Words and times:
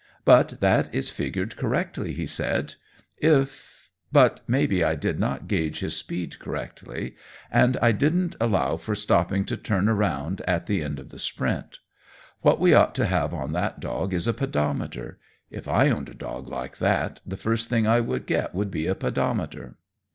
"But 0.25 0.61
that 0.61 0.91
is 0.95 1.11
figured 1.11 1.55
correctly," 1.57 2.11
he 2.13 2.25
said. 2.25 2.73
"If 3.19 3.91
but 4.11 4.41
maybe 4.47 4.83
I 4.83 4.95
did 4.95 5.19
not 5.19 5.47
gauge 5.47 5.81
his 5.81 5.95
speed 5.95 6.39
correctly. 6.39 7.15
And 7.51 7.77
I 7.83 7.91
didn't 7.91 8.35
allow 8.41 8.77
for 8.77 8.95
stopping 8.95 9.45
to 9.45 9.55
turn 9.55 9.87
around 9.87 10.41
at 10.47 10.65
the 10.65 10.81
end 10.81 10.97
of 10.99 11.09
the 11.09 11.17
out 11.17 11.21
sprint. 11.21 11.79
What 12.41 12.59
we 12.59 12.73
ought 12.73 12.95
to 12.95 13.05
have 13.05 13.31
on 13.31 13.51
that 13.51 13.79
dog 13.79 14.11
is 14.11 14.27
a 14.27 14.33
pedometer. 14.33 15.19
If 15.51 15.67
I 15.67 15.91
owned 15.91 16.09
a 16.09 16.15
dog 16.15 16.47
like 16.47 16.77
that, 16.79 17.19
the 17.23 17.37
first 17.37 17.69
thing 17.69 17.85
I 17.85 17.99
would 17.99 18.25
get 18.25 18.55
would 18.55 18.71
be 18.71 18.87
a 18.87 18.95
pedometer." 18.95 19.77